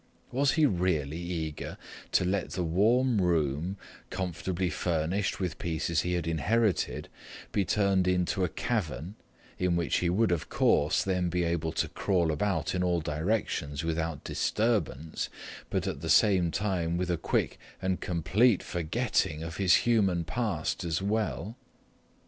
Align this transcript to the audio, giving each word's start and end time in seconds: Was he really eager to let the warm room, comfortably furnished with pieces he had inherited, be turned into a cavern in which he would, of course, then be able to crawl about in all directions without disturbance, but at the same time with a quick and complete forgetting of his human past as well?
Was 0.31 0.53
he 0.53 0.65
really 0.65 1.19
eager 1.19 1.77
to 2.13 2.25
let 2.25 2.53
the 2.53 2.63
warm 2.63 3.21
room, 3.21 3.77
comfortably 4.09 4.71
furnished 4.71 5.39
with 5.39 5.59
pieces 5.59 6.01
he 6.01 6.13
had 6.15 6.25
inherited, 6.25 7.07
be 7.51 7.63
turned 7.63 8.07
into 8.07 8.43
a 8.43 8.49
cavern 8.49 9.13
in 9.59 9.75
which 9.75 9.97
he 9.97 10.09
would, 10.09 10.31
of 10.31 10.49
course, 10.49 11.03
then 11.03 11.29
be 11.29 11.43
able 11.43 11.71
to 11.73 11.87
crawl 11.87 12.31
about 12.31 12.73
in 12.73 12.81
all 12.83 12.99
directions 12.99 13.83
without 13.83 14.23
disturbance, 14.23 15.29
but 15.69 15.85
at 15.85 16.01
the 16.01 16.09
same 16.09 16.49
time 16.49 16.97
with 16.97 17.11
a 17.11 17.15
quick 17.17 17.59
and 17.79 18.01
complete 18.01 18.63
forgetting 18.63 19.43
of 19.43 19.57
his 19.57 19.75
human 19.85 20.23
past 20.23 20.83
as 20.83 20.99
well? 21.03 21.55